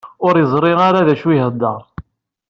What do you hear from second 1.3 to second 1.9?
i ihedder.